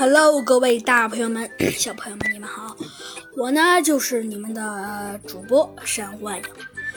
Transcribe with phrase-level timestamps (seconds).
[0.00, 1.46] Hello，各位大朋友们、
[1.76, 2.74] 小朋友们，你们好！
[3.36, 6.44] 我呢就是你们的主播山幻影。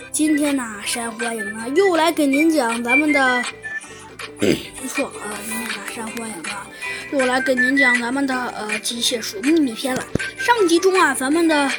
[0.10, 3.44] 今天呢，山幻影呢又来给您讲咱们的，
[4.40, 6.66] 没错啊，今天呢山幻影啊
[7.12, 10.02] 又来给您讲咱们的呃机械鼠秘密篇了。
[10.38, 11.70] 上集中啊，咱们的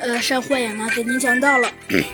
[0.00, 1.70] 呃山幻影呢给您讲到了，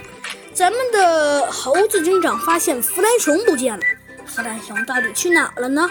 [0.53, 3.85] 咱们的猴子警长发现弗兰熊不见了，
[4.27, 5.89] 弗兰熊到底去哪了呢？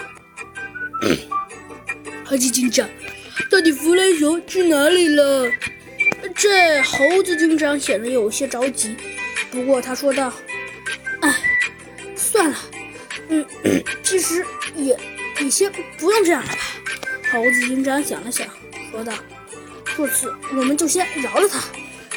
[2.28, 2.86] 猴子警长，
[3.50, 5.50] 到底弗兰熊去哪里了？
[6.34, 8.94] 这猴子警长显得有些着急，
[9.50, 10.30] 不过他说道
[11.22, 11.34] ：“哎，
[12.14, 12.58] 算了，
[13.30, 13.46] 嗯，
[14.02, 14.44] 其实
[14.76, 14.94] 也
[15.40, 16.58] 也先不用这样了吧。”
[17.32, 18.46] 猴子警长想了想，
[18.90, 19.14] 说道
[19.96, 21.64] ：“这次我们就先饶了他，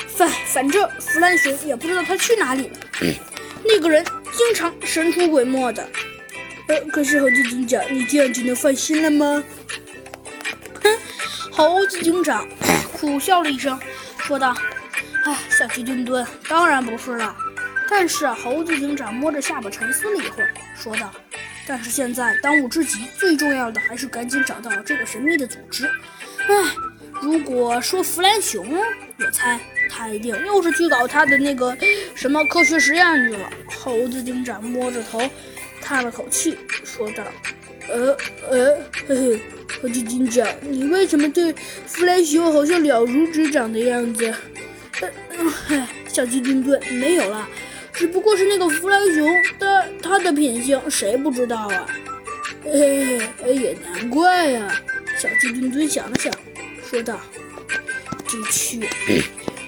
[0.09, 3.15] 反反正弗兰熊也不知道他去哪里了。
[3.63, 4.03] 那个人
[4.37, 5.87] 经常神出鬼没的。
[6.67, 9.41] 呃，可是猴子警长，你这样就能放心了吗？”
[11.61, 12.47] 猴子警长
[12.91, 13.79] 苦笑了一声，
[14.17, 14.51] 说道
[15.25, 17.35] ：“哎，小鸡墩墩，当然不是了。”
[17.87, 21.13] 但是猴子警长摸着下巴沉思了一会儿，说道
[21.67, 25.85] ：“但是现在当务之急，最重要的还是赶紧找到这个神秘的组织。
[25.85, 26.55] 哎，
[27.21, 28.65] 如果说弗兰熊，
[29.19, 31.77] 我猜他一定又是去搞他的那个
[32.15, 33.47] 什么科学实验去了。”
[33.79, 35.21] 猴子警长摸着头，
[35.79, 37.23] 叹了口气，说道
[37.87, 38.17] ：“呃
[38.49, 39.41] 呃，嘿嘿。”
[39.81, 41.53] 猴子警长，你为什么对
[41.87, 44.31] 弗兰熊好像了如指掌的样子？
[45.69, 47.49] 呃，小鸡墩墩，没有了，
[47.91, 51.87] 只不过是那个弗兰熊的他的品性，谁不知道啊？
[52.65, 54.71] 哎，也难怪呀。
[55.17, 56.31] 小鸡墩墩想了想，
[56.87, 57.19] 说道
[58.29, 58.87] ：“的确，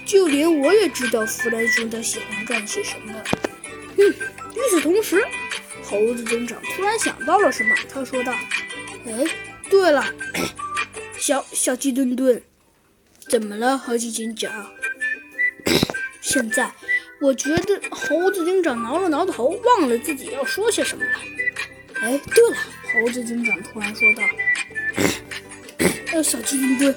[0.06, 3.14] 就连我也知道弗兰熊他喜欢干些什么。”
[3.98, 5.24] 嗯，与此同时，
[5.82, 8.32] 猴子警长突然想到了什么，他说道
[9.08, 9.26] ：“哎。”
[9.74, 10.06] 对了，
[11.18, 12.40] 小小鸡墩墩，
[13.28, 14.72] 怎么了，猴子警长？
[16.22, 16.72] 现在
[17.20, 21.12] 我觉得猴子警长挠了挠头，忘了自己要说些什么了。
[22.02, 22.58] 哎，对了，
[22.94, 24.22] 猴子警长突然说道：“，
[26.22, 26.96] 小鸡墩墩，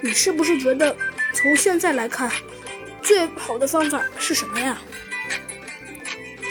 [0.00, 0.96] 你是不是觉得
[1.34, 2.30] 从现在来看，
[3.02, 4.80] 最好的方法是什么呀？”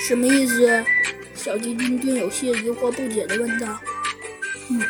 [0.06, 0.84] 什么意思？
[1.34, 3.80] 小鸡墩墩有些疑惑不解地问道。
[4.70, 4.84] “嗯。”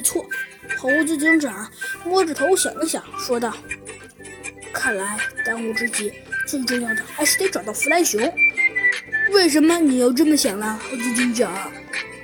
[0.00, 0.26] 没错，
[0.78, 1.70] 猴子警长
[2.06, 3.54] 摸着头想了想，说道
[4.72, 6.10] ：“看来当务之急，
[6.46, 8.18] 最重要的还是得找到弗兰熊。
[9.30, 11.70] 为什么你要这么想呢，猴子警长？”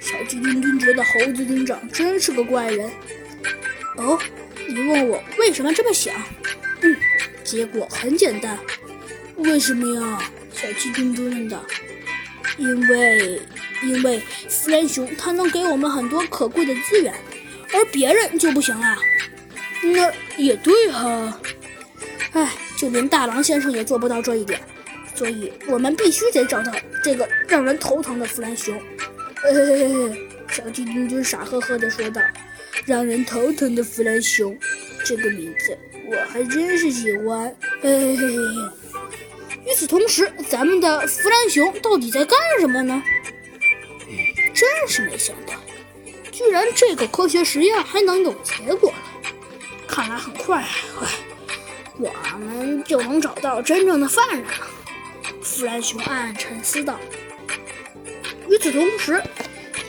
[0.01, 2.91] 小鸡墩墩觉得猴子警长真是个怪人。
[3.99, 4.19] 哦，
[4.67, 6.15] 你问我为什么这么想？
[6.81, 6.97] 嗯，
[7.45, 8.59] 结果很简单。
[9.37, 10.23] 为什么呀？
[10.51, 11.63] 小鸡墩墩问道。
[12.57, 13.43] 因为，
[13.83, 17.13] 因为弗兰熊它能给我们很多可贵的资源。
[17.73, 18.97] 而别人就不行了，
[19.83, 21.41] 那也对哈。
[22.33, 24.61] 哎，就连大狼先生也做不到这一点，
[25.15, 26.73] 所以我们必须得找到
[27.03, 28.79] 这个让人头疼的弗兰熊。
[29.37, 32.21] 嘿嘿嘿嘿，小鸡墩墩傻呵呵地说道
[32.85, 34.59] ：“让人头疼的弗兰熊，
[35.05, 38.45] 这个名字我还真是喜欢。”嘿嘿嘿嘿。
[39.67, 43.03] 与此同时，咱们的弗兰熊到底在干什么呢？
[44.55, 45.55] 真是没想到。
[46.37, 49.33] 居然这个科学实验还能有结果了，
[49.89, 50.63] 看来很快，
[51.97, 54.69] 我们就能找到真正的犯人了。
[55.41, 57.01] 弗兰熊暗暗沉思道。
[58.51, 59.23] 与此同时，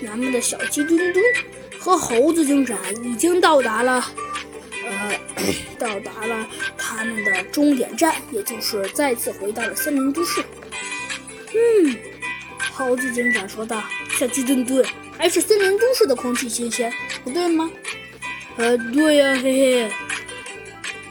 [0.02, 1.22] 咱们的小鸡墩墩
[1.78, 4.09] 和猴子警长已经到达了，
[4.86, 5.19] 呃，
[5.78, 6.47] 到达了
[6.78, 10.41] 他们的终点站，也就是再次回到了森林都市。
[11.53, 11.97] 嗯，
[12.78, 13.84] 猴子警长说道
[14.20, 14.86] ：“小鸡墩墩。”
[15.18, 16.94] 还是森林都市的空气新鲜，
[17.24, 17.68] 不对吗？
[18.56, 19.92] 呃，对呀，嘿嘿。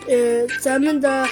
[0.06, 1.28] 呃，咱们的，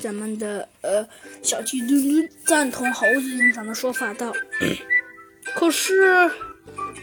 [0.00, 1.04] 咱们的呃，
[1.42, 4.32] 小鸡墩墩赞同猴子警长的说法道。
[5.56, 6.30] 可是，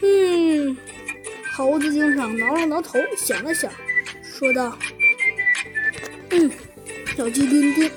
[0.00, 0.74] 嗯，
[1.52, 3.70] 猴子警长挠了挠头，想了想，
[4.22, 4.78] 说道
[6.32, 6.50] ：“嗯，
[7.14, 7.90] 小鸡墩墩，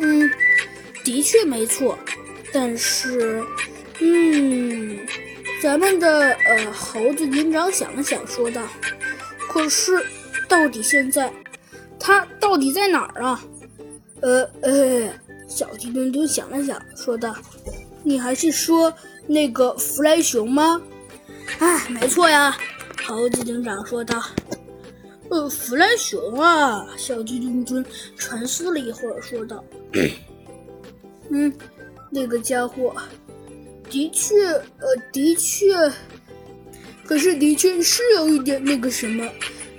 [0.00, 0.30] 嗯，
[1.02, 1.98] 的确没错，
[2.52, 3.42] 但是，
[4.00, 4.98] 嗯。”
[5.62, 8.66] 咱们的呃猴子警长想了想，说道
[9.46, 10.02] ：“可是，
[10.48, 11.30] 到底现在
[11.98, 13.44] 他到底在哪儿啊？”
[14.22, 15.12] 呃呃，
[15.46, 17.36] 小鸡墩墩想了想，说道
[18.02, 18.90] ：“你还是说
[19.26, 20.80] 那个弗莱熊吗
[21.60, 22.56] ？”“哎，没错呀。”
[23.06, 24.22] 猴子警长说道。
[25.28, 27.84] “呃，弗莱熊啊！”小鸡墩墩
[28.16, 29.62] 沉思了一会儿，说道
[31.28, 31.52] ：“嗯，
[32.10, 32.94] 那个家伙。”
[33.88, 35.74] 的确，呃，的确，
[37.04, 39.28] 可是的确是有一点那个什么。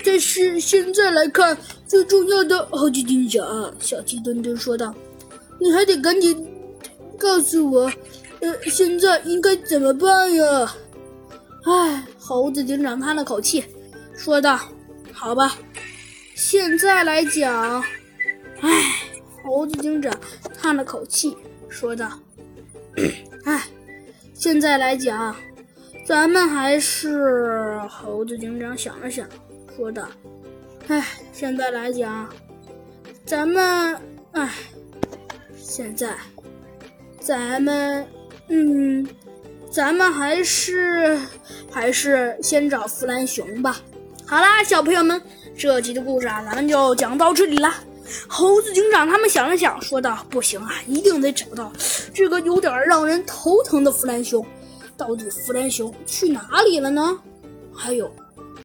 [0.04, 1.58] 但是现在来看，
[1.88, 4.94] 最重要的，猴子警长，小鸡墩墩说道
[5.62, 6.46] ：“你还得赶紧
[7.18, 7.92] 告诉我，
[8.42, 10.76] 呃，现在应该怎么办呀？”
[11.64, 13.64] 唉，猴子警长叹了口气，
[14.14, 14.60] 说道
[15.14, 15.56] ：“好吧，
[16.36, 17.82] 现在来讲，
[18.60, 18.70] 唉。”
[19.44, 20.14] 猴子警长
[20.60, 21.36] 叹了口气，
[21.72, 22.12] 说道
[23.46, 23.64] ：“唉，
[24.34, 25.34] 现在来讲，
[26.06, 29.26] 咱们还是……”猴子警长想了想，
[29.76, 30.08] 说道
[30.90, 32.30] ：“唉，现在来讲，
[33.26, 33.98] 咱们……
[34.34, 34.50] 唉，
[35.56, 36.14] 现在，
[37.22, 38.06] 咱们……
[38.50, 39.08] 嗯，
[39.72, 41.18] 咱们还是
[41.72, 43.78] 还是先找弗兰熊吧。
[44.28, 45.22] 好啦，小朋友们，
[45.58, 47.74] 这集的故事啊，咱们就讲到这里了。”
[48.28, 51.72] 猴子警长他们想了想，说道：“不行啊，一定得找到
[52.14, 54.46] 这个有点让人头疼的弗兰熊。
[54.98, 57.18] 到底弗兰熊去哪里了呢？
[57.74, 58.12] 还有，